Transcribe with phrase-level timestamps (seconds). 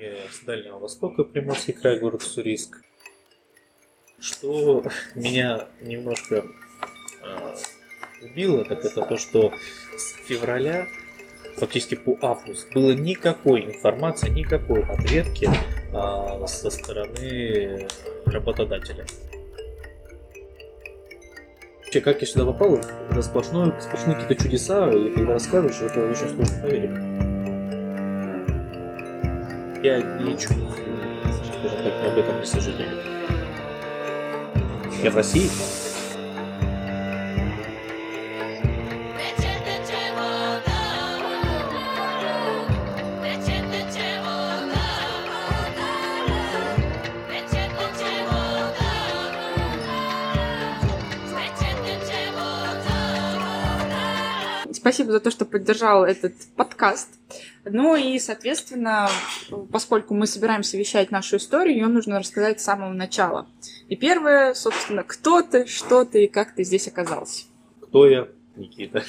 [0.00, 2.82] я с Дальнего Востока, Приморский край, город Суриск.
[4.18, 4.82] Что
[5.14, 6.44] меня немножко
[7.22, 7.56] э,
[8.22, 9.52] убило, так это то, что
[9.96, 10.86] с февраля
[11.56, 17.86] фактически по август было никакой информации, никакой ответки э, со стороны
[18.26, 19.06] работодателя.
[21.78, 22.76] Вообще, как я сюда попал,
[23.10, 27.29] это сплошное, сплошные какие-то чудеса, и когда рассказываешь, это очень сложно поверить.
[29.82, 32.98] Я ничего, скажем так, об этом не сожалею.
[35.02, 35.48] Я в России.
[54.80, 57.10] Спасибо за то, что поддержал этот подкаст.
[57.66, 59.10] Ну и, соответственно,
[59.70, 63.46] поскольку мы собираемся вещать нашу историю, ее нужно рассказать с самого начала.
[63.90, 67.44] И первое, собственно, кто ты, что ты и как ты здесь оказался.
[67.82, 68.28] Кто я?
[68.56, 69.04] Никита.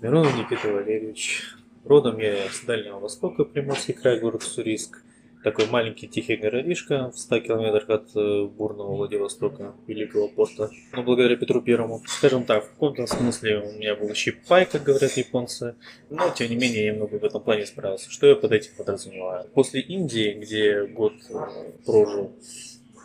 [0.00, 1.42] Миронов Никита Валерьевич.
[1.84, 5.02] Родом я с Дальнего Востока, Приморский край, город Суриск
[5.46, 10.70] такой маленький тихий городишко в 100 километрах от э, бурного Владивостока, великого порта.
[10.92, 15.12] Но благодаря Петру Первому, скажем так, в каком-то смысле у меня был щипай, как говорят
[15.12, 15.76] японцы,
[16.10, 18.10] но тем не менее я много в этом плане справился.
[18.10, 19.48] Что я под этим подразумеваю?
[19.54, 21.36] После Индии, где год э,
[21.84, 22.34] прожил,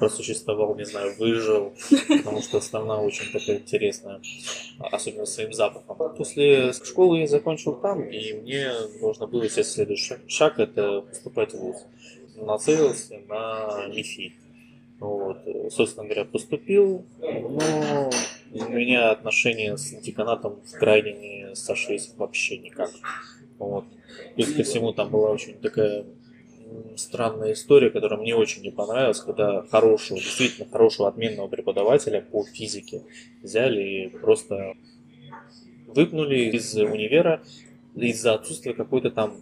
[0.01, 1.73] просуществовал, не знаю, выжил,
[2.07, 4.19] потому что страна очень такая интересная,
[4.79, 6.15] особенно своим запахом.
[6.15, 11.59] После школы я закончил там, и мне нужно было сделать следующий шаг, это поступать в
[11.59, 11.85] ВУЗ
[12.35, 14.33] нацелился на МИФИ.
[14.99, 15.37] Вот.
[15.69, 18.09] Собственно говоря, поступил, но
[18.53, 22.89] у меня отношения с деканатом в крайне не сошлись вообще никак.
[23.59, 23.85] Вот.
[24.35, 26.05] Плюс ко всему там была очень такая
[26.95, 33.03] странная история, которая мне очень не понравилась, когда хорошего, действительно хорошего отменного преподавателя по физике
[33.41, 34.75] взяли и просто
[35.87, 37.41] выпнули из универа
[37.95, 39.35] из-за отсутствия какой-то там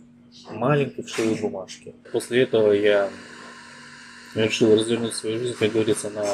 [0.49, 1.93] маленькой вшивой бумажки.
[2.11, 3.09] После этого я
[4.35, 6.25] решил развернуть свою жизнь, как говорится, на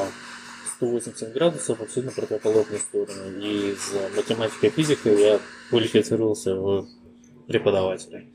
[0.78, 3.39] 180 градусов, абсолютно противоположную сторону.
[3.39, 5.39] И из математики и физики я
[5.69, 6.88] квалифицировался в
[7.47, 8.25] преподавателя.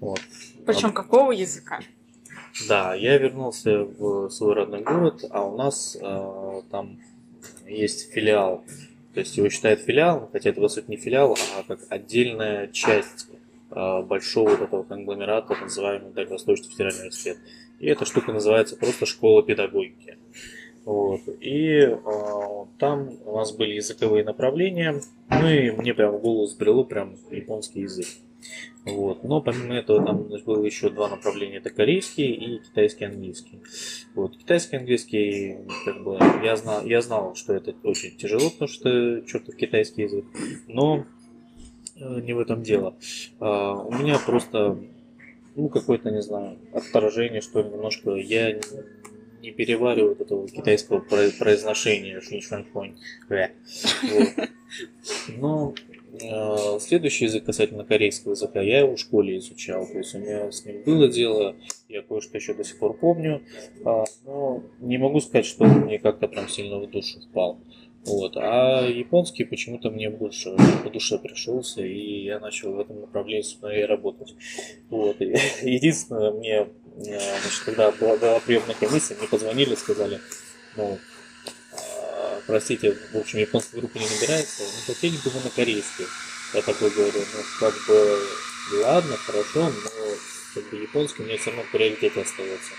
[0.00, 0.20] Вот.
[0.66, 0.92] Причем а...
[0.92, 1.80] какого языка?
[2.68, 6.98] Да, я вернулся в свой родной город, а у нас э, там
[7.66, 8.64] есть филиал.
[9.14, 13.28] То есть его считают филиалом, хотя это, по сути, не филиал, а как отдельная часть
[13.70, 17.38] а, большого вот этого конгломерата, называемый Дальневосточный федеральный университет.
[17.80, 20.18] И эта штука называется просто школа педагогики.
[20.84, 21.20] Вот.
[21.40, 21.96] И э,
[22.78, 27.82] там у нас были языковые направления, ну и мне прям в голову сбрело прям японский
[27.82, 28.06] язык.
[28.84, 29.24] Вот.
[29.24, 33.60] Но помимо этого там было еще два направления, это корейский и китайский английский.
[34.14, 34.36] Вот.
[34.36, 39.54] Китайский английский, как бы, я знал, я знал, что это очень тяжело, потому что чертов
[39.56, 40.24] китайский язык.
[40.66, 41.06] Но
[42.00, 42.96] Э, не в этом дело.
[43.40, 44.78] А, у меня просто,
[45.54, 48.14] ну, какое-то, не знаю, отторжение, что немножко.
[48.14, 48.58] Я
[49.42, 52.94] не перевариваю вот этого китайского произношения, не понял.
[53.28, 54.48] Вот.
[55.28, 55.74] Но
[56.80, 60.64] следующий язык касательно корейского языка, я его в школе изучал, то есть у меня с
[60.64, 61.56] ним было дело,
[61.88, 63.42] я кое-что еще до сих пор помню,
[63.84, 67.60] а, но не могу сказать, что он мне как-то прям сильно в душу впал.
[68.06, 68.36] Вот.
[68.36, 73.88] А японский почему-то мне больше по душе пришелся, и я начал в этом направлении смотреть
[73.88, 74.34] работать.
[74.88, 75.20] Вот.
[75.20, 76.66] И единственное, мне,
[76.96, 80.18] значит, когда была, приемная комиссия, мне позвонили, сказали,
[80.76, 80.98] ну, а,
[82.50, 86.06] простите, в общем, японская группа не набирается, не хотели бы вы на корейский.
[86.52, 88.28] Я такой говорю, ну, как бы,
[88.82, 89.90] ладно, хорошо, но
[90.54, 92.72] как бы, японский у меня все равно в приоритете остается.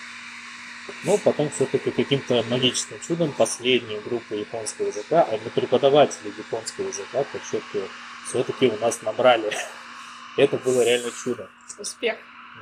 [1.06, 7.24] Но потом все-таки каким-то магическим чудом последнюю группу японского языка, а мы преподаватели японского языка,
[7.32, 7.88] подчеркиваю,
[8.28, 9.52] все-таки у нас набрали.
[10.38, 11.50] Это было реально чудо.
[11.80, 12.18] Успех.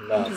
[0.07, 0.25] Да.
[0.25, 0.35] Угу.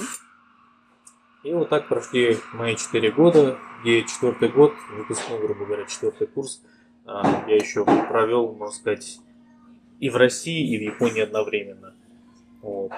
[1.44, 6.62] И вот так прошли мои четыре года, и четвертый год, выпускной, грубо говоря, четвертый курс,
[7.04, 9.18] а, я еще провел, можно сказать,
[9.98, 11.94] и в России, и в Японии одновременно.
[12.60, 12.92] Вот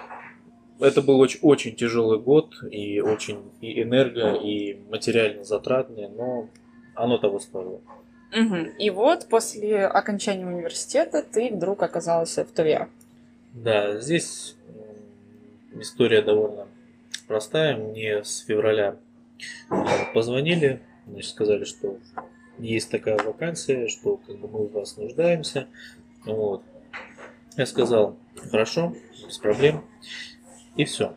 [0.79, 6.49] это был очень, очень тяжелый год и очень и энерго, и материально затратный, но
[6.95, 7.81] оно того стоило.
[8.33, 8.57] Угу.
[8.79, 12.89] И вот после окончания университета ты вдруг оказался в Туве.
[13.53, 14.57] Да, здесь
[15.73, 16.67] история довольно
[17.27, 17.77] простая.
[17.77, 18.97] Мне с февраля
[19.71, 19.75] э,
[20.15, 21.99] позвонили, значит, сказали, что
[22.59, 25.69] есть такая вакансия, что как бы мы в вас нуждаемся.
[26.25, 26.63] Вот.
[27.57, 28.17] Я сказал,
[28.51, 28.95] хорошо,
[29.27, 29.85] без проблем.
[30.77, 31.15] И все.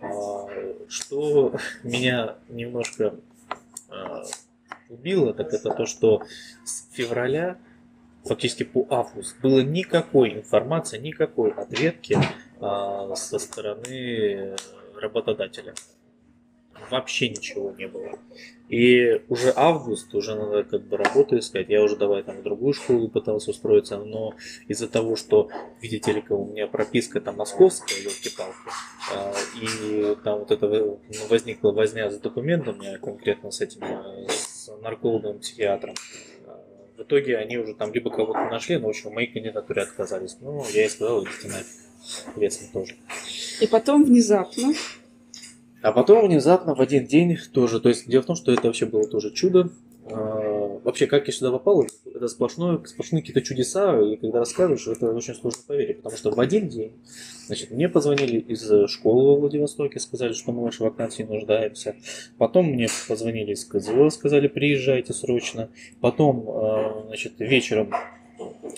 [0.00, 0.46] А,
[0.88, 3.14] что меня немножко
[3.90, 4.22] э,
[4.88, 6.22] убило, так это то, что
[6.64, 7.58] с февраля
[8.24, 12.16] фактически по август было никакой информации, никакой ответки
[12.60, 14.56] э, со стороны
[15.04, 15.74] работодателя.
[16.90, 18.18] Вообще ничего не было.
[18.68, 21.68] И уже август, уже надо как бы работу искать.
[21.68, 24.34] Я уже давай там в другую школу пытался устроиться, но
[24.68, 25.48] из-за того, что,
[25.80, 28.56] видите ли, у меня прописка там московская, елки-палки,
[29.14, 30.98] а, и там вот это
[31.28, 35.94] возникла возня с документами, конкретно с этим, э, с наркологом, психиатром.
[36.46, 36.60] А,
[36.96, 40.36] в итоге они уже там либо кого-то нашли, но, в общем, мои кандидатуре отказались.
[40.40, 41.84] Ну, я и сказал, идите нафиг.
[42.72, 42.96] Тоже.
[43.60, 44.74] И потом внезапно
[45.84, 48.86] а потом внезапно в один день тоже, то есть дело в том, что это вообще
[48.86, 49.68] было тоже чудо.
[50.10, 55.12] А, вообще, как я сюда попал, это сплошное, сплошные какие-то чудеса, и когда рассказываешь, это
[55.12, 56.92] очень сложно поверить, потому что в один день,
[57.48, 61.96] значит, мне позвонили из школы во Владивостоке, сказали, что мы в вашей вакансии нуждаемся.
[62.38, 65.68] Потом мне позвонили из КЗО, сказали, приезжайте срочно.
[66.00, 67.92] Потом, а, значит, вечером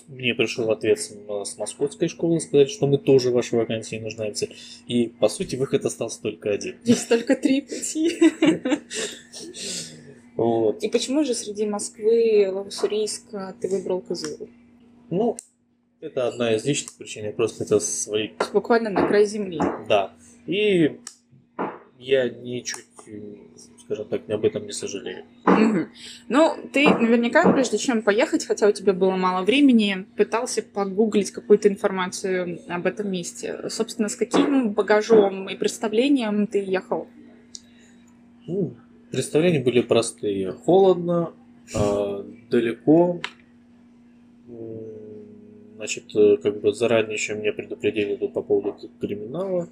[0.08, 4.48] мне пришел ответ с московской школы, сказать, что мы тоже в вашей вакансии нуждаемся.
[4.86, 6.76] И, по сути, выход остался только один.
[6.84, 8.18] Есть только три пути.
[10.36, 10.82] Вот.
[10.82, 14.50] И почему же среди Москвы, Новосурийска ты выбрал КЗУ?
[15.08, 15.38] Ну,
[16.00, 17.24] это одна из личных причин.
[17.24, 18.34] Я просто хотел свалить.
[18.52, 19.58] Буквально на край земли.
[19.88, 20.12] Да.
[20.46, 21.00] И
[21.98, 22.84] я ничуть
[23.86, 25.24] скажем так, об этом не сожалею.
[25.46, 25.86] Угу.
[26.28, 31.68] Ну, ты наверняка, прежде чем поехать, хотя у тебя было мало времени, пытался погуглить какую-то
[31.68, 33.68] информацию об этом месте.
[33.68, 37.06] Собственно, с каким багажом и представлением ты ехал?
[38.48, 38.74] Ну,
[39.12, 40.50] представления были простые.
[40.50, 41.32] Холодно,
[41.72, 43.20] э, далеко.
[45.76, 49.68] Значит, э, как бы заранее еще меня предупредили по поводу криминала.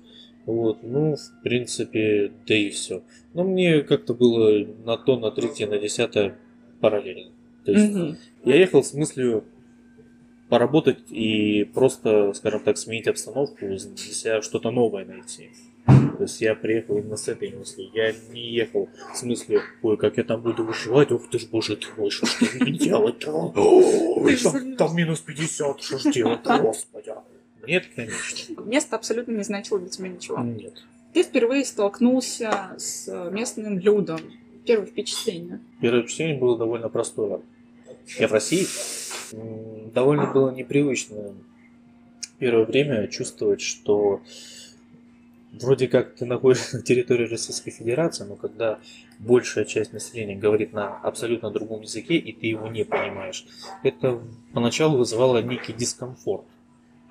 [0.47, 3.03] Вот, ну, в принципе, да и все.
[3.33, 6.37] Но мне как-то было на то, на третье, на десятое
[6.81, 7.33] параллельно.
[7.65, 8.17] То есть угу.
[8.45, 9.45] я ехал с мыслью
[10.49, 15.51] поработать и просто, скажем так, сменить обстановку, для себя что-то новое найти.
[15.87, 17.91] То есть я приехал именно с этой мыслью.
[17.93, 21.77] Я не ехал с мыслью, ой, как я там буду выживать, ух ты ж, боже
[21.77, 23.53] ты мой, что ж ты делать-то?
[24.79, 27.13] Там минус 50, что ж делать-то, господи.
[27.67, 28.63] Нет, конечно.
[28.65, 30.39] Место абсолютно не значило для тебя ничего.
[30.39, 30.83] Нет.
[31.13, 34.21] Ты впервые столкнулся с местным людом.
[34.67, 35.61] Первое впечатление.
[35.81, 37.41] Первое впечатление было довольно простое.
[38.19, 38.67] Я в России.
[39.93, 41.35] Довольно было непривычно
[42.39, 44.21] первое время чувствовать, что
[45.53, 48.81] вроде как ты находишься на территории Российской Федерации, но когда
[49.21, 53.47] большая часть населения говорит на абсолютно другом языке, и ты его не понимаешь,
[53.83, 54.21] это
[54.53, 56.45] поначалу вызывало некий дискомфорт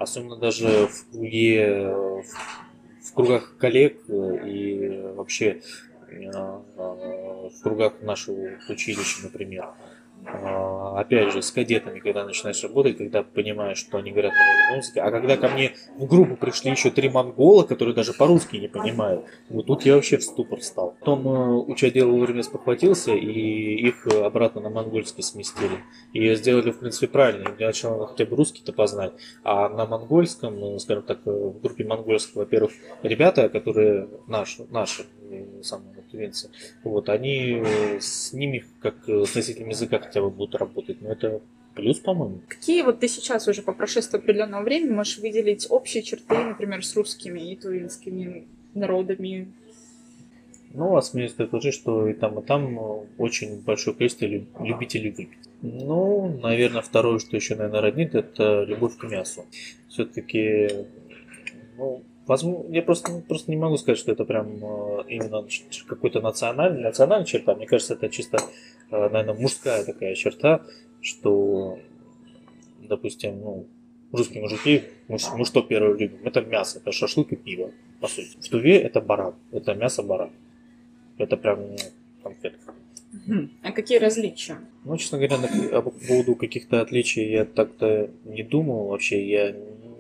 [0.03, 1.93] особенно даже в круге,
[3.03, 5.61] в кругах коллег и вообще
[6.09, 9.65] э, в кругах нашего училища, например.
[10.25, 15.01] А, опять же, с кадетами, когда начинаешь работать, когда понимаешь, что они говорят на языке,
[15.01, 19.25] а когда ко мне в группу пришли еще три монгола, которые даже по-русски не понимают,
[19.49, 20.95] вот тут я вообще в ступор стал.
[20.99, 25.83] Потом э, уча дело вовремя спохватился, и их обратно на монгольский сместили.
[26.13, 27.51] И сделали, в принципе, правильно.
[27.57, 29.13] Для начала хотя бы русский-то познать.
[29.43, 32.71] А на монгольском, ну, скажем так, в группе монгольского, во-первых,
[33.01, 35.05] ребята, которые наши, наши
[35.63, 36.49] самые тувинцы,
[36.83, 37.63] вот, они
[37.99, 41.01] с ними, как с носителями языка, хотя бы будут работать.
[41.01, 41.41] Но это
[41.75, 42.41] плюс, по-моему.
[42.47, 46.95] Какие вот ты сейчас уже по прошествии определенного времени можешь выделить общие черты, например, с
[46.95, 49.47] русскими и тувинскими народами?
[50.75, 52.79] Ну, а смеюсь предположить, что и там, и там
[53.19, 55.37] очень большое количество любителей выпить.
[55.61, 59.45] Ну, наверное, второе, что еще, наверное, роднит, это любовь к мясу.
[59.87, 60.87] Все-таки,
[61.77, 65.45] ну, Возможно, я просто, просто не могу сказать, что это прям э, именно
[65.87, 67.53] какой-то национальный, национальная черта.
[67.53, 68.37] Мне кажется, это чисто,
[68.91, 70.61] э, наверное, мужская такая черта,
[71.01, 71.79] что,
[72.79, 73.67] допустим, ну,
[74.13, 76.19] русские мужики, мы, мы что первое любим?
[76.23, 78.37] Это мясо, это шашлык и пиво, по сути.
[78.39, 80.31] В Туве это баран, это мясо баран.
[81.17, 81.77] Это прям ну,
[82.23, 82.73] конфетка.
[83.61, 84.57] А какие различия?
[84.85, 89.27] Ну, честно говоря, на, по поводу каких-то отличий я так-то не думал вообще.
[89.27, 89.55] Я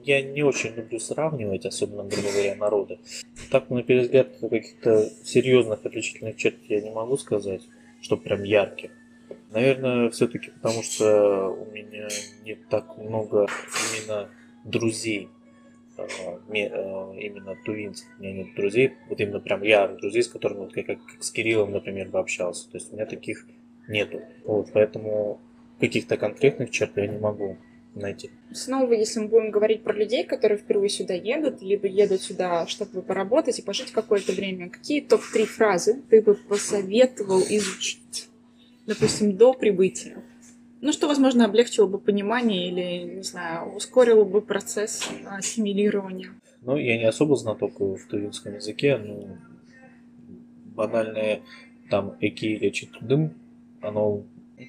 [0.05, 2.99] я не очень люблю сравнивать, особенно, грубо говоря, народы.
[3.51, 7.61] Так, на первый каких-то серьезных отличительных черт я не могу сказать,
[8.01, 8.91] что прям ярких.
[9.51, 12.07] Наверное, все-таки потому, что у меня
[12.43, 13.47] не так много
[13.95, 14.29] именно
[14.65, 15.29] друзей,
[15.97, 18.07] а, а, именно тувинцев.
[18.17, 21.31] У меня нет друзей, вот именно прям я друзей, с которыми, вот как, как с
[21.31, 22.69] Кириллом, например, бы общался.
[22.71, 23.45] То есть у меня таких
[23.87, 24.21] нету.
[24.43, 25.39] Вот, поэтому
[25.79, 27.57] каких-то конкретных черт я не могу
[27.95, 28.31] найти.
[28.51, 33.01] Снова, если мы будем говорить про людей, которые впервые сюда едут, либо едут сюда, чтобы
[33.01, 38.29] поработать и пожить какое-то время, какие топ-3 фразы ты бы посоветовал изучить,
[38.85, 40.17] допустим, до прибытия?
[40.81, 46.33] Ну, что, возможно, облегчило бы понимание или, не знаю, ускорило бы процесс ассимилирования.
[46.61, 49.37] Ну, я не особо знаток в тувинском языке, но
[50.75, 51.41] банальное
[51.89, 53.33] там эки или читудым,
[53.81, 54.23] оно,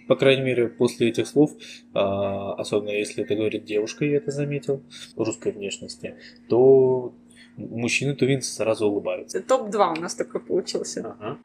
[0.09, 1.53] по крайней мере, после этих слов,
[1.93, 4.83] а, особенно если это говорит девушка, я это заметил,
[5.17, 6.17] русской внешности,
[6.49, 7.15] то
[7.57, 9.41] мужчины тувинцы сразу улыбаются.
[9.41, 11.17] Топ-2 у нас такой получился.
[11.21, 11.39] Ага.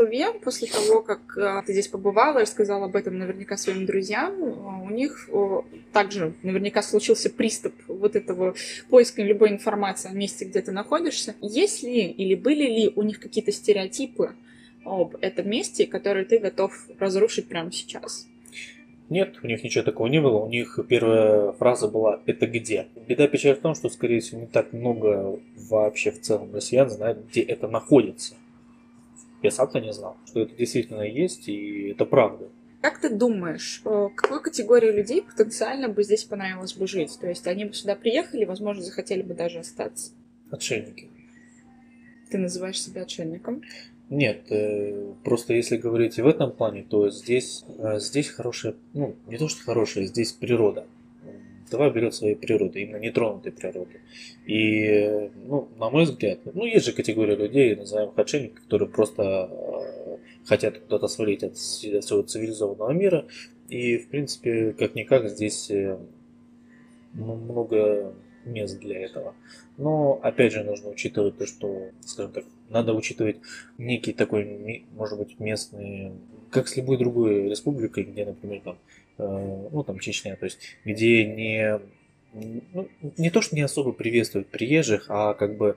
[0.00, 4.32] Туве, после того, как э, ты здесь побывала и рассказала об этом наверняка своим друзьям,
[4.42, 5.28] э, у них
[5.92, 8.54] также наверняка случился приступ вот этого
[8.88, 11.34] поиска любой информации о месте, где ты находишься.
[11.42, 14.32] Есть ли или были ли у них какие-то стереотипы
[14.86, 18.26] об этом месте, которые ты готов разрушить прямо сейчас?
[19.10, 20.38] Нет, у них ничего такого не было.
[20.38, 22.86] У них первая фраза была «это где?».
[23.06, 27.18] Беда печаль в том, что, скорее всего, не так много вообще в целом россиян знают,
[27.28, 28.36] где это находится.
[29.42, 32.48] Я сам-то не знал, что это действительно есть, и это правда.
[32.82, 37.18] Как ты думаешь, э, какой категории людей потенциально бы здесь понравилось бы жить?
[37.20, 40.12] То есть они бы сюда приехали, возможно, захотели бы даже остаться?
[40.50, 41.08] Отшельники.
[42.30, 43.62] Ты называешь себя отшельником?
[44.08, 49.36] Нет, э, просто если говорить в этом плане, то здесь, э, здесь хорошая, ну, не
[49.36, 50.86] то что хорошая, здесь природа
[51.70, 54.00] давай берет своей природы, именно нетронутой природы.
[54.46, 60.16] И, ну, на мой взгляд, ну, есть же категория людей, называемых отшельников, которые просто э,
[60.44, 63.26] хотят куда-то свалить от своего цивилизованного мира.
[63.68, 65.98] И, в принципе, как-никак здесь э,
[67.14, 69.34] много мест для этого.
[69.76, 73.36] Но, опять же, нужно учитывать то, что, скажем так, надо учитывать
[73.78, 76.12] некий такой, может быть, местный,
[76.50, 78.78] как с любой другой республикой, где, например, там
[79.20, 81.80] ну там Чечня, то есть где не,
[82.32, 85.76] ну, не то, что не особо приветствуют приезжих, а как бы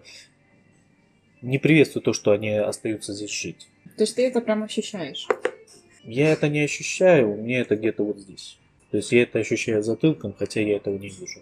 [1.42, 3.68] не приветствуют то, что они остаются здесь жить.
[3.98, 5.28] То есть ты это прям ощущаешь?
[6.04, 8.58] Я это не ощущаю, у меня это где-то вот здесь.
[8.92, 11.42] То есть я это ощущаю затылком, хотя я этого не вижу.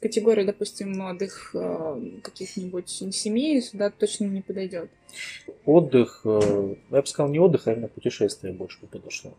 [0.00, 4.90] Категория, допустим, молодых э, каких-нибудь семей сюда точно не подойдет.
[5.64, 9.34] Отдых, э, я бы сказал, не отдых, а именно путешествие больше бы подошло.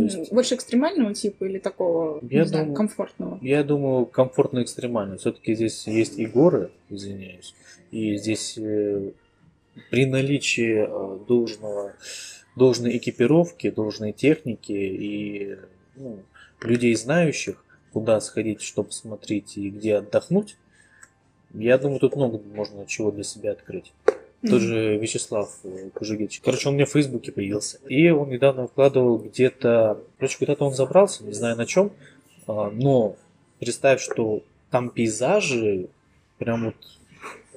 [0.00, 0.32] Есть...
[0.32, 3.38] Больше экстремального типа или такого, я не знаю, комфортного?
[3.42, 5.16] Я думаю, комфортно-экстремально.
[5.18, 7.54] Все-таки здесь есть и горы, извиняюсь,
[7.90, 9.12] и здесь э,
[9.90, 11.94] при наличии э, должного,
[12.56, 15.56] должной экипировки, должной техники и
[15.96, 16.18] ну,
[16.60, 20.56] людей знающих, куда сходить, что посмотреть и где отдохнуть,
[21.54, 23.92] я думаю, тут много можно чего для себя открыть.
[24.48, 26.40] Тот же Вячеслав э, Кужигич.
[26.44, 27.78] Короче, он у меня в Фейсбуке появился.
[27.88, 30.00] И он недавно выкладывал где-то...
[30.18, 31.92] Короче, куда-то он забрался, не знаю на чем.
[32.48, 33.16] А, но
[33.60, 35.88] представь, что там пейзажи
[36.38, 36.74] прям вот...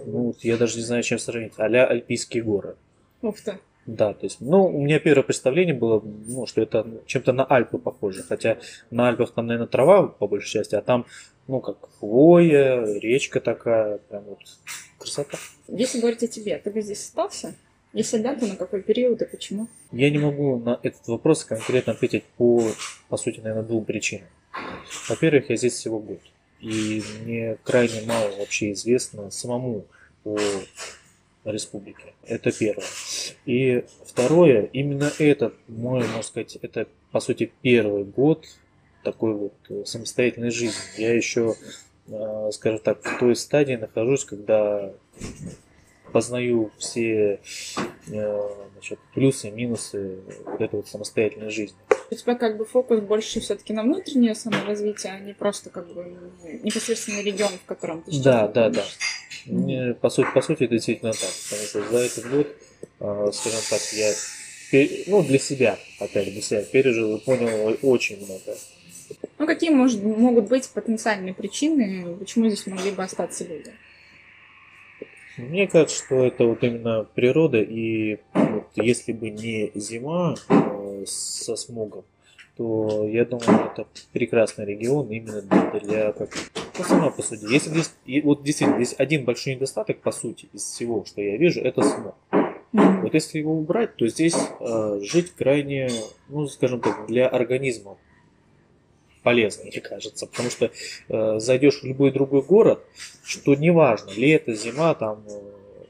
[0.06, 1.54] Ну, я даже не знаю, чем сравнить.
[1.58, 2.76] а Альпийские горы.
[3.22, 3.60] Ух ты.
[3.86, 7.78] Да, то есть, ну, у меня первое представление было, ну, что это чем-то на Альпы
[7.78, 8.24] похоже.
[8.24, 8.58] Хотя
[8.90, 11.06] на Альпах там, наверное, трава по большей части, а там,
[11.48, 14.40] ну, как хвоя, речка такая, прям вот
[15.06, 15.38] красота.
[15.68, 17.56] Если говорить о тебе, ты бы здесь остался?
[17.94, 19.68] Если да, то на какой период и почему?
[19.92, 22.62] Я не могу на этот вопрос конкретно ответить по,
[23.08, 24.28] по сути, наверное, двум причинам.
[25.08, 26.20] Во-первых, я здесь всего год.
[26.60, 29.86] И мне крайне мало вообще известно самому
[30.26, 30.38] о
[31.46, 32.14] республике.
[32.24, 32.86] Это первое.
[33.46, 38.46] И второе, именно этот мой, можно сказать, это по сути первый год
[39.04, 40.82] такой вот самостоятельной жизни.
[40.98, 41.66] Я еще, э,
[42.52, 44.94] скажем так, в той стадии нахожусь, когда
[46.12, 47.40] познаю все
[48.08, 51.78] э, значит, плюсы, минусы вот этой вот самостоятельной жизни.
[52.10, 56.16] У тебя как бы фокус больше все-таки на внутреннее саморазвитие, а не просто как бы
[56.64, 58.84] непосредственно регион, в котором ты сейчас Да, да, да.
[59.48, 61.30] Мне, по, сути, по сути, это действительно так.
[61.50, 62.48] Потому что за этот год,
[63.00, 64.14] э, скажем так, я
[65.08, 68.58] ну, для себя, опять для себя пережил и понял очень много.
[69.38, 73.72] Ну, какие может, могут быть потенциальные причины, почему здесь могли бы остаться люди?
[75.38, 81.58] Мне кажется, что это вот именно природа, и вот если бы не зима э, со
[81.58, 82.06] смогом,
[82.56, 86.30] то я думаю, это прекрасный регион именно для, для как
[86.78, 87.52] ну, сама по сути.
[87.52, 91.60] Если здесь, вот действительно, здесь один большой недостаток, по сути, из всего, что я вижу,
[91.60, 92.16] это смог.
[92.72, 95.90] Вот если его убрать, то здесь э, жить крайне,
[96.30, 97.98] ну, скажем так, для организма
[99.26, 100.28] полезно, мне кажется.
[100.28, 100.72] Потому что
[101.10, 102.80] э, зайдешь в любой другой город,
[103.24, 105.26] что неважно, лето, зима, там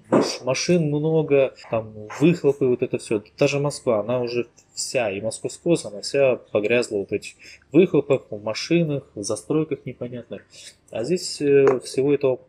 [0.09, 3.21] э, машин много, там выхлопы, вот это все.
[3.37, 7.33] Даже Москва, она уже вся, и Московская она вся погрязла вот в этих
[7.73, 10.43] выхлопах, в машинах, в застройках непонятных.
[10.89, 12.39] А здесь э, всего этого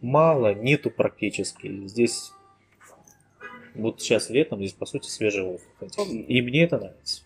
[0.00, 1.86] мало, нету практически.
[1.86, 2.32] Здесь
[3.74, 5.68] вот сейчас летом здесь по сути свежий воздух.
[6.08, 7.24] И мне это нравится.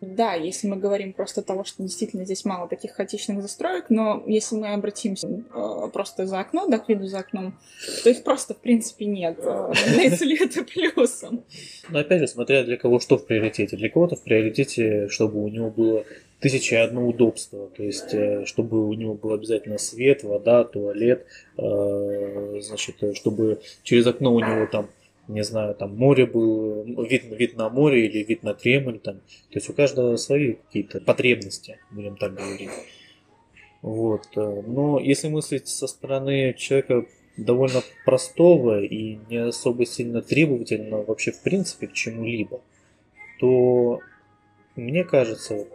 [0.00, 4.54] Да, если мы говорим просто того, что действительно здесь мало таких хаотичных застроек, но если
[4.54, 7.58] мы обратимся э, просто за окно, да, к виду за окном,
[8.04, 9.38] то их просто в принципе нет.
[9.40, 11.42] Э, является ли это плюсом?
[11.88, 13.76] Но опять же, смотря для кого что в приоритете.
[13.76, 16.04] Для кого-то в приоритете, чтобы у него было
[16.38, 17.68] тысяча и одно удобство.
[17.76, 21.26] То есть, э, чтобы у него был обязательно свет, вода, туалет,
[21.56, 24.88] э, значит, чтобы через окно у него там
[25.28, 29.54] не знаю, там море был, вид, вид на море или вид на Кремль, там, то
[29.54, 32.70] есть у каждого свои какие-то потребности, будем так говорить.
[33.82, 34.26] Вот.
[34.36, 37.06] Э, но если мыслить со стороны человека
[37.36, 42.60] довольно простого и не особо сильно требовательного вообще в принципе к чему-либо,
[43.38, 44.00] то
[44.74, 45.66] мне кажется,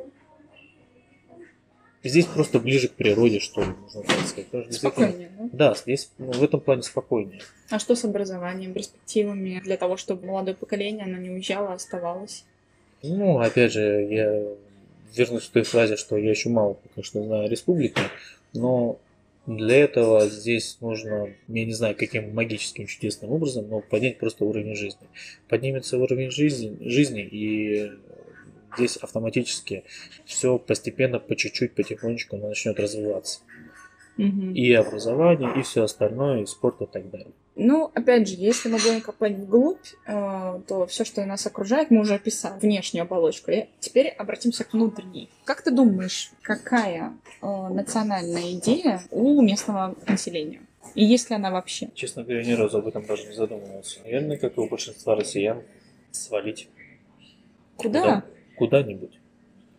[2.03, 4.73] Здесь просто ближе к природе, что ли, можно так сказать.
[4.73, 5.49] Спокойнее, да?
[5.53, 7.41] Да, здесь ну, в этом плане спокойнее.
[7.69, 12.43] А что с образованием, перспективами для того, чтобы молодое поколение, оно не уезжало, а оставалось?
[13.03, 14.43] Ну, опять же, я
[15.15, 18.01] вернусь к той фразе, что я еще мало пока что знаю о республике,
[18.53, 18.99] но
[19.45, 24.75] для этого здесь нужно, я не знаю, каким магическим чудесным образом, но поднять просто уровень
[24.75, 25.07] жизни.
[25.49, 27.91] Поднимется уровень жизни, жизни и
[28.75, 29.83] здесь автоматически
[30.25, 33.39] все постепенно, по чуть-чуть, потихонечку начнет развиваться.
[34.17, 34.51] Угу.
[34.53, 37.31] И образование, и все остальное, и спорт и так далее.
[37.55, 42.01] Ну, опять же, если мы будем копать вглубь, э, то все, что нас окружает, мы
[42.01, 43.51] уже описали, внешнюю оболочку.
[43.51, 45.29] И теперь обратимся к внутренней.
[45.45, 50.61] Как ты думаешь, какая э, национальная идея у местного населения?
[50.95, 51.89] И есть ли она вообще?
[51.95, 54.01] Честно говоря, ни разу об этом даже не задумывался.
[54.03, 55.63] Наверное, как и у большинства россиян,
[56.11, 56.69] свалить.
[57.77, 58.01] Куда?
[58.01, 58.25] Куда?
[58.63, 59.19] Куда-нибудь.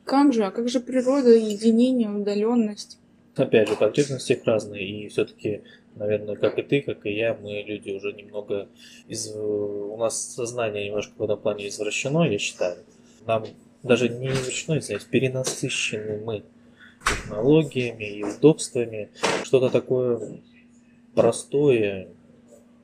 [0.04, 2.98] Как же, а как же природа, единение, удаленность?
[3.34, 5.62] Опять же, потребности их разные, и все-таки,
[5.96, 8.68] наверное, как и ты, как и я, мы люди уже немного
[9.08, 9.34] из...
[9.34, 12.76] У нас сознание немножко в этом плане извращено, я считаю.
[13.26, 13.46] Нам
[13.82, 16.42] даже не извращено, извиняюсь, перенасыщены мы
[17.06, 19.08] технологиями и удобствами.
[19.44, 20.40] Что-то такое
[21.14, 22.08] простое,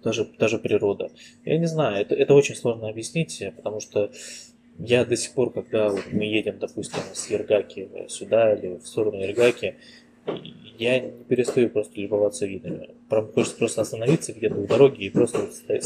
[0.03, 1.11] даже, даже природа.
[1.45, 4.11] Я не знаю, это, это очень сложно объяснить, потому что
[4.81, 9.21] я до сих пор, когда вот мы едем, допустим, с Ергаки сюда или в сторону
[9.21, 9.77] Ергаки,
[10.79, 12.91] я не перестаю просто любоваться видами.
[13.35, 15.85] Хочется просто остановиться где-то у дороги и просто стоять,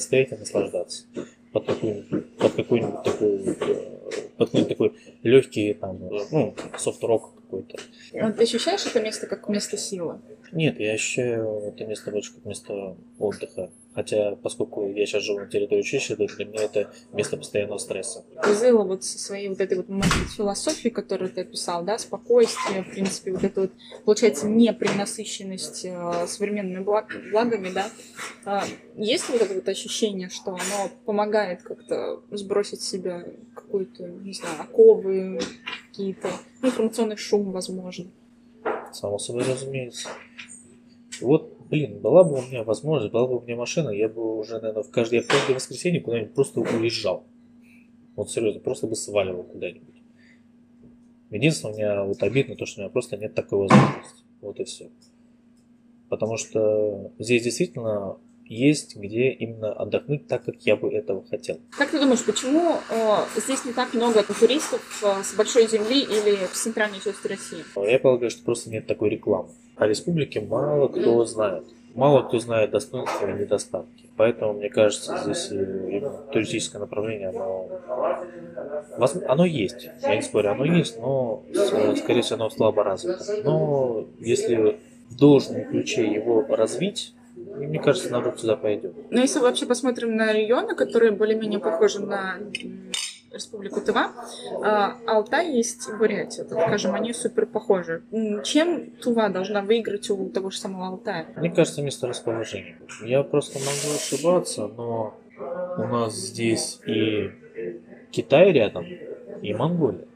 [0.00, 1.04] стоять и наслаждаться
[1.52, 3.54] под какой-нибудь, под какой-нибудь такой,
[4.36, 4.92] под какой-нибудь такой
[5.22, 5.98] легкий там,
[6.32, 7.78] ну, софт-рок какой-то.
[8.14, 10.20] А ты ощущаешь это место как место силы?
[10.52, 13.70] Нет, я ощущаю это место больше как место отдыха.
[13.94, 18.24] Хотя, поскольку я сейчас живу на территории училища, то для меня это место постоянного стресса.
[18.44, 19.86] Зыла вот со своей вот этой вот,
[20.36, 23.70] философией, которую ты описал, да, спокойствие, в принципе, вот это вот,
[24.04, 27.88] получается, непренасыщенность э, современными благ, благами, да.
[28.44, 28.64] А,
[28.96, 34.54] есть вот это вот ощущение, что оно помогает как-то сбросить с себя какую-то, не знаю,
[34.60, 35.38] оковы,
[35.88, 36.30] какие-то,
[36.62, 38.06] ну, информационный шум, возможно?
[38.92, 40.08] Само собой разумеется.
[41.20, 44.54] Вот блин, была бы у меня возможность, была бы у меня машина, я бы уже,
[44.54, 47.24] наверное, в каждое, в каждое воскресенье куда-нибудь просто уезжал.
[48.16, 50.02] Вот серьезно, просто бы сваливал куда-нибудь.
[51.30, 54.24] Единственное, у меня вот обидно то, что у меня просто нет такой возможности.
[54.40, 54.90] Вот и все.
[56.08, 61.58] Потому что здесь действительно есть где именно отдохнуть так, как я бы этого хотел.
[61.76, 66.46] Как ты думаешь, почему э, здесь не так много туристов э, с большой земли или
[66.46, 67.64] в центральной части России?
[67.76, 69.48] Я полагаю, что просто нет такой рекламы.
[69.76, 71.64] О республике мало кто знает.
[71.94, 74.10] Мало кто знает достоинства и недостатки.
[74.16, 75.48] Поэтому, мне кажется, здесь
[76.32, 77.68] туристическое направление, оно,
[79.26, 79.88] оно есть.
[80.02, 81.42] Я не спорю, оно есть, но,
[81.96, 83.24] скорее всего, оно слабо развито.
[83.44, 84.78] Но если
[85.08, 87.14] в должном ключе его развить,
[87.56, 88.94] мне кажется, народ сюда пойдет.
[89.10, 92.38] Но если вообще посмотрим на регионы, которые более-менее похожи на
[93.30, 94.12] Республику Тыва,
[94.62, 98.02] а, Алтай есть Бурятия, так скажем, они супер похожи.
[98.44, 101.26] Чем Тува должна выиграть у того же самого Алтая?
[101.36, 102.78] Мне кажется, место расположения.
[103.04, 105.18] Я просто могу ошибаться, но
[105.78, 107.32] у нас здесь и
[108.12, 108.86] Китай рядом,
[109.42, 110.06] и Монголия.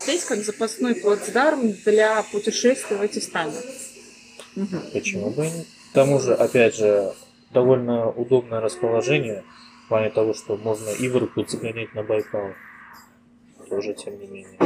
[0.00, 3.52] Здесь как запасной плацдарм для путешествий в эти страны.
[4.92, 5.66] Почему бы и нет?
[5.94, 7.12] Тому же, опять же,
[7.52, 9.44] довольно удобное расположение
[9.84, 12.48] в плане того, что можно и в Иркут загонять на Байкал.
[13.70, 14.58] Тоже, тем не менее.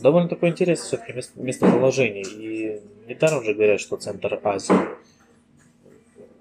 [0.00, 2.22] довольно такое интересное все-таки местоположение.
[2.22, 4.74] И недаром же говорят, что центр Азии.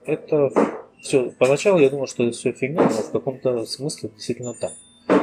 [0.06, 0.52] Это
[1.02, 1.32] все.
[1.32, 4.74] Поначалу я думал, что это все фигня, но в каком-то смысле действительно так.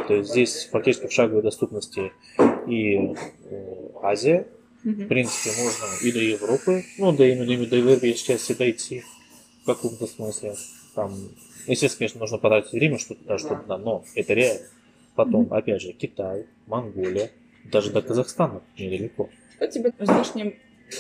[0.08, 2.12] То есть здесь фактически в шаговой доступности
[2.66, 4.48] и э, Азия.
[4.82, 9.02] В принципе, можно и до Европы, ну, да именно, до европейской части дойти
[9.62, 10.54] в каком-то смысле.
[10.94, 11.14] Там,
[11.66, 14.66] естественно, конечно, нужно потратить время, что туда, что туда, но это реально.
[15.14, 15.54] Потом, Мгм.
[15.54, 17.30] опять же, Китай, Монголия,
[17.64, 19.28] даже до Казахстана недалеко.
[19.56, 20.54] Что тебе в внешнем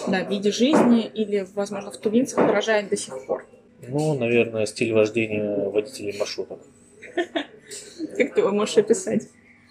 [0.08, 3.46] да, виде жизни или, возможно, в Тувинцах поражает до сих пор?
[3.80, 6.60] Ну, наверное, стиль вождения водителей маршруток.
[7.16, 9.28] Как ты его можешь описать?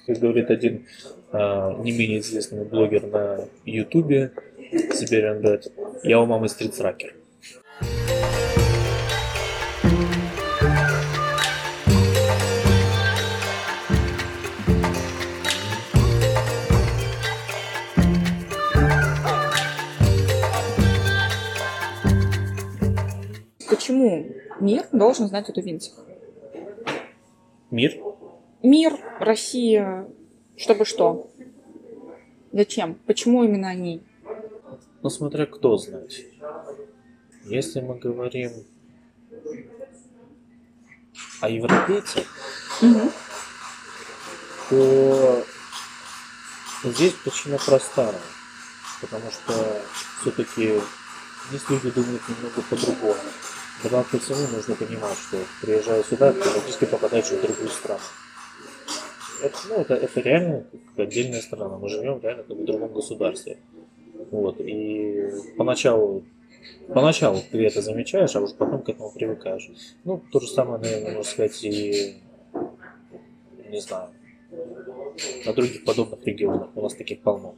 [0.10, 0.88] Как говорит один
[1.32, 4.32] а, не менее известный блогер на Ютубе,
[4.74, 7.14] Siberian Bad, я у мамы стритсракер.
[23.70, 24.26] Почему
[24.60, 26.04] мир должен знать о тувинцах?
[27.70, 27.96] Мир?
[28.62, 30.08] Мир, Россия,
[30.58, 31.32] чтобы что?
[32.52, 32.96] Зачем?
[33.06, 34.02] Почему именно они?
[35.02, 36.26] Ну, смотря кто знать.
[37.46, 38.52] Если мы говорим
[41.40, 42.26] о европейцах,
[42.82, 43.12] Мгм.
[44.70, 45.46] то
[46.84, 48.16] здесь причина простая.
[49.02, 49.82] Потому что
[50.22, 50.82] все-таки
[51.50, 53.16] здесь люди думают немного по-другому.
[53.84, 58.02] Добавки ко всему нужно понимать, что приезжая сюда, ты практически попадаешь в другую страну.
[59.44, 61.78] Это, ну, это, это реально как отдельная страна.
[61.78, 63.58] Мы живем реально как в другом государстве.
[64.32, 64.60] Вот.
[64.60, 66.24] И поначалу,
[66.88, 69.70] поначалу ты это замечаешь, а уже потом к этому привыкаешь.
[70.04, 72.16] Ну, то же самое, наверное, можно сказать и
[73.70, 74.10] не знаю,
[75.46, 76.70] на других подобных регионах.
[76.76, 77.56] У нас таких полно.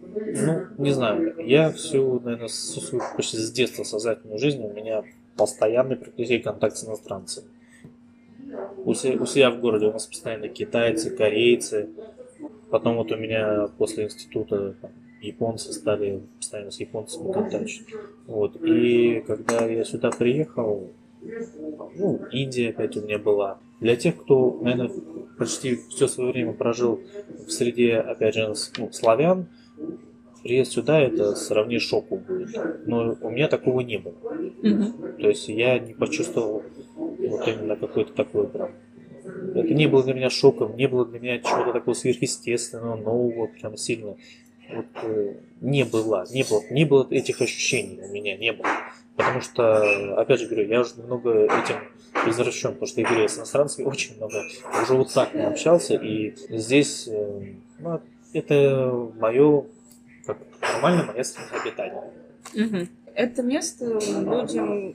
[0.00, 5.02] Ну, не знаю, я всю, наверное, всю почти с детства сознательную жизнь у меня
[5.36, 7.48] постоянный практически контакт с иностранцами.
[8.84, 11.88] У себя, у себя в городе у нас постоянно китайцы, корейцы.
[12.70, 17.86] Потом вот у меня после института там, японцы стали постоянно с японцами контактить.
[18.26, 18.56] Вот.
[18.62, 20.90] И когда я сюда приехал,
[21.96, 23.58] ну, Индия опять у меня была.
[23.80, 24.90] Для тех, кто, наверное,
[25.38, 27.00] почти все свое время прожил
[27.46, 29.46] в среде, опять же, ну, славян,
[30.44, 32.56] приезд сюда это сравни шоку будет.
[32.86, 34.14] Но у меня такого не было.
[34.62, 35.16] Мгм.
[35.18, 36.62] То есть я не почувствовал
[36.96, 38.70] вот именно какой-то такой прям.
[39.24, 43.76] Это не было для меня шоком, не было для меня чего-то такого сверхъестественного, нового, прям
[43.76, 44.16] сильно.
[44.70, 48.68] Вот, э, не было, не было, не было этих ощущений у меня, не было.
[49.16, 51.76] Потому что, опять же говорю, я уже много этим
[52.26, 54.42] извращен, потому что я говорю, я с иностранцами очень много,
[54.82, 58.00] уже вот так не общался, и здесь, э, ну,
[58.32, 59.64] это мое,
[60.80, 62.02] моя среда обитания.
[62.54, 62.88] Мгм.
[63.14, 64.94] Это место людям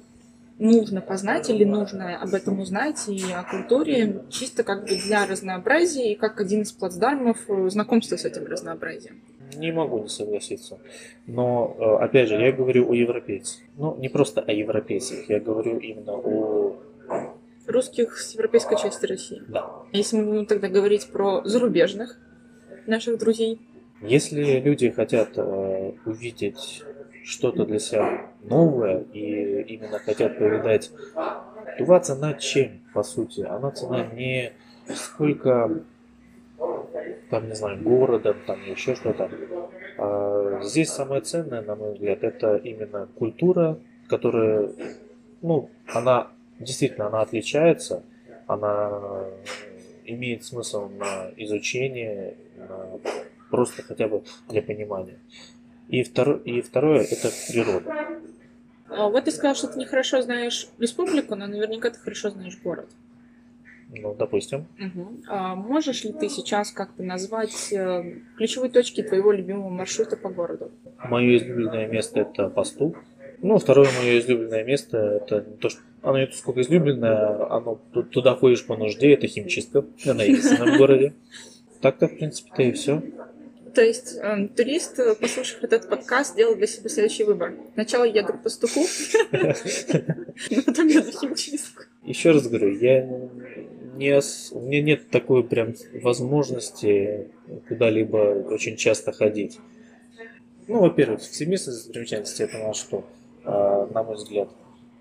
[0.59, 6.11] нужно познать или нужно об этом узнать и о культуре чисто как бы для разнообразия
[6.11, 9.21] и как один из плацдармов э, знакомства с этим разнообразием.
[9.55, 10.77] Не могу не согласиться.
[11.25, 13.61] Но, э, опять же, я говорю о европейцах.
[13.77, 16.77] Ну, не просто о европейцах, я говорю именно о...
[17.65, 19.41] Русских с европейской части России.
[19.47, 19.71] Да.
[19.93, 22.19] Если мы будем тогда говорить про зарубежных
[22.85, 23.59] наших друзей,
[24.01, 26.83] Если люди хотят э, увидеть
[27.25, 30.91] что-то для себя новое и именно хотят повидать,
[31.77, 33.41] Тува цена чем, по сути?
[33.41, 34.51] Она цена не
[34.93, 35.81] сколько,
[37.29, 39.29] там, не знаю, городом, там еще что-то.
[39.97, 44.71] А здесь самое ценное, на мой взгляд, это именно культура, которая,
[45.41, 46.27] ну, она
[46.59, 48.03] действительно, она отличается,
[48.47, 49.23] она
[50.05, 52.99] имеет смысл на изучение, на
[53.49, 55.19] просто хотя бы для понимания.
[55.87, 58.07] И, второ- и второе это природа.
[58.89, 62.87] А Вот ты сказал, что ты нехорошо знаешь республику, но наверняка ты хорошо знаешь город.
[63.91, 65.23] Ну, допустим, Мгм.
[65.27, 70.71] А можешь ли ты сейчас как-то назвать э, ключевые точки твоего любимого маршрута по городу?
[71.05, 72.97] мое излюбленное место это Пастух.
[73.41, 77.79] Ну, второе мое излюбленное место это не то, что оно не то сколько излюбленное, оно
[77.93, 81.13] ту- туда ходишь по нужде, это химчистка, она единственная в городе.
[81.81, 83.01] Так-то, в принципе-то и все.
[83.73, 87.55] То есть э, турист, послушав этот подкаст, сделал для себя следующий выбор.
[87.73, 88.85] Сначала еду к пастуху,
[89.31, 91.83] но потом еду в химчистку.
[92.03, 93.07] Еще раз говорю, я
[93.99, 94.19] не
[94.53, 97.27] у меня нет такой прям возможности
[97.67, 99.59] куда-либо очень часто ходить.
[100.67, 103.03] Ну, во-первых, всеместная достопримечательность это на что,
[103.43, 104.49] А, на мой взгляд.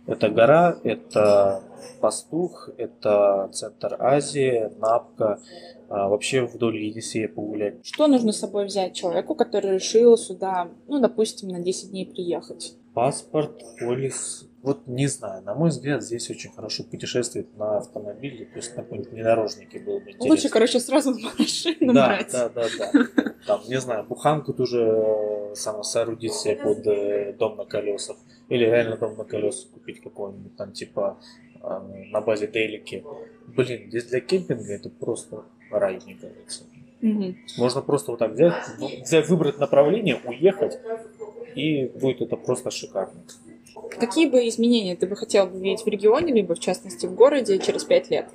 [0.06, 1.62] Это гора, это
[2.00, 5.38] Пастух, это центр Азии, Напка,
[5.88, 7.86] а, вообще вдоль Енисея погулять.
[7.86, 12.74] Что нужно с собой взять человеку, который решил сюда, ну, допустим, на 10 дней приехать?
[12.94, 14.46] Паспорт, полис.
[14.62, 18.82] Вот не знаю, на мой взгляд, здесь очень хорошо путешествовать на автомобиле, то есть на
[18.82, 20.28] каком-нибудь внедорожнике было бы интересно.
[20.28, 22.32] Лучше, короче, сразу машину да, брать.
[22.32, 22.92] Да, да, да.
[23.46, 28.16] Там, не знаю, буханку тоже э, само соорудить себе под э, дом на колесах.
[28.48, 31.18] Или реально дом на колесах купить какой-нибудь там, типа,
[31.62, 31.78] э,
[32.10, 33.04] на базе Дейлики.
[33.46, 36.64] Блин, здесь для кемпинга это просто рай, мне кажется.
[37.00, 37.36] Мгм.
[37.56, 38.54] Можно просто вот так взять,
[39.02, 40.78] взять, выбрать направление, уехать,
[41.54, 43.20] и будет это просто шикарно.
[43.90, 47.58] Какие бы изменения ты бы хотел бы видеть в регионе, либо в частности в городе
[47.58, 48.26] через пять лет?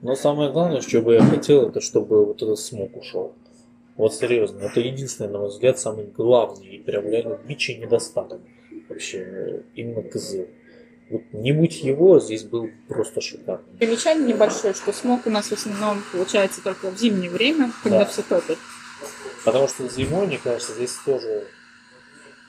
[0.00, 3.32] Но самое главное, что бы я хотел, это чтобы вот этот смог ушел.
[3.96, 8.40] Вот серьезно, это единственный, на мой взгляд, самый главный и прям реально бичий недостаток
[8.88, 10.46] вообще именно КЗ.
[11.10, 13.64] Вот не будь его, здесь был просто шикарно.
[13.78, 18.04] Примечание небольшое, что смог у нас в основном получается только в зимнее время, когда Да.
[18.06, 18.58] все топит.
[19.44, 21.46] Потому что зимой, мне кажется, здесь тоже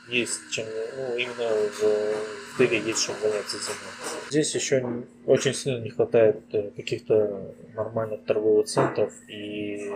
[0.10, 0.66] есть чем,
[0.98, 3.94] ну, именно в, в тыле есть чем заняться зимой.
[4.30, 9.92] Здесь еще очень сильно не хватает э, каких-то нормальных торговых центров и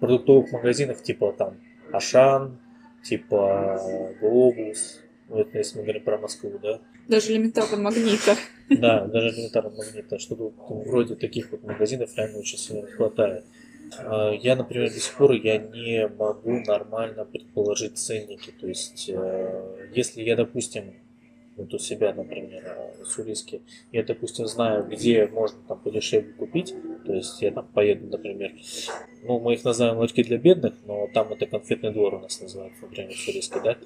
[0.00, 1.56] продуктовых магазинов типа там
[1.92, 2.58] Ашан,
[3.02, 3.80] типа
[4.20, 8.36] Глобус, ну, это если мы говорим про Москву, да, Даже элементарно магнита.
[8.68, 13.44] да, даже элементарно магнита, что тут вроде таких вот магазинов реально очень сильно не хватает.
[13.98, 18.52] А, Я, например, до сих пор я не могу нормально предположить ценники.
[18.60, 20.94] То есть, э, если я, допустим,
[21.58, 23.60] вот у себя, например, э, в Суриске,
[23.92, 28.52] я, допустим, знаю, где можно там подешевле купить, то есть я там поеду, например,
[29.22, 32.74] ну, мы их называем ларьки для бедных, но там это конфетный двор у нас называют,
[32.80, 33.76] например, в Суриске, да,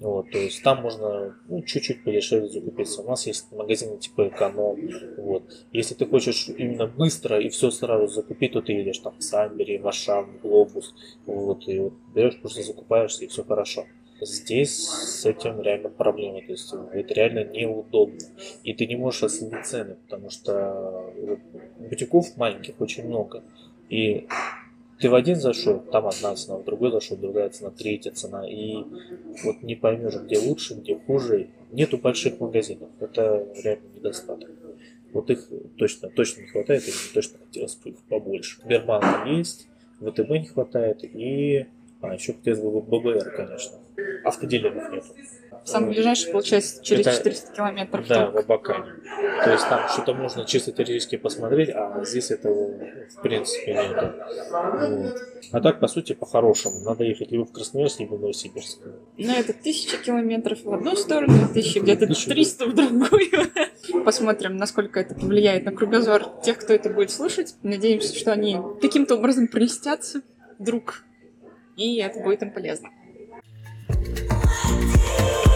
[0.00, 3.02] вот, то есть там можно ну, чуть-чуть подешевле закупиться.
[3.02, 4.78] У нас есть магазины типа эконом.
[5.16, 5.42] Вот.
[5.72, 9.78] Если ты хочешь именно быстро и все сразу закупить, то ты едешь там в Самбери,
[9.78, 10.94] в Ашан, в Глобус.
[11.26, 13.86] Вот, и вот берешь, просто закупаешься, и все хорошо.
[14.20, 18.18] Здесь с этим реально проблема, то есть это реально неудобно.
[18.64, 21.12] И ты не можешь отследить цены, потому что
[21.78, 23.42] бутиков маленьких очень много.
[23.88, 24.26] И
[24.98, 28.48] ты в один зашел, там одна цена, в другой зашел, другая цена, третья цена.
[28.48, 28.76] И
[29.44, 31.48] вот не поймешь, где лучше, где хуже.
[31.70, 32.88] Нету больших магазинов.
[32.98, 34.50] Это реально недостаток.
[35.12, 38.60] Вот их точно, точно не хватает, и точно хотелось бы их побольше.
[38.62, 39.68] Сбербанка есть,
[40.00, 41.66] ВТБ не хватает, и...
[42.00, 43.78] А, еще хотелось бы ББР, конечно.
[44.24, 45.06] Автодилеров нету.
[45.64, 48.06] Самый ближайший, получается, через Это- 400 километров.
[48.08, 48.36] Да, только.
[48.36, 48.92] в Абакане.
[49.44, 52.70] То есть там что-то можно чисто теоретически посмотреть, а здесь этого
[53.14, 54.12] в принципе нету.
[54.50, 55.16] Вот.
[55.52, 58.78] А так, по сути, по-хорошему, надо ехать либо в Красноярск, либо в Новосибирск.
[59.18, 62.30] Ну, это тысяча километров в одну сторону, тысяча где-то Тысяча.
[62.30, 63.30] 300 в другую.
[64.04, 67.54] Посмотрим, насколько это повлияет на кругозор тех, кто это будет слушать.
[67.62, 70.22] Надеемся, что они каким-то образом прелестятся
[70.58, 71.02] вдруг,
[71.76, 72.88] и это будет им полезно.
[73.88, 75.47] What?